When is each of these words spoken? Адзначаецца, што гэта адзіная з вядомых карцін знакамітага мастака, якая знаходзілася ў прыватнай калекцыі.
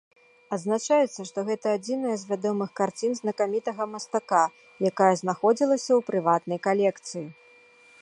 Адзначаецца, 0.55 1.25
што 1.29 1.39
гэта 1.49 1.67
адзіная 1.79 2.15
з 2.21 2.31
вядомых 2.31 2.73
карцін 2.81 3.13
знакамітага 3.21 3.83
мастака, 3.93 4.43
якая 4.93 5.13
знаходзілася 5.23 5.89
ў 5.97 6.01
прыватнай 6.13 6.59
калекцыі. 6.69 7.25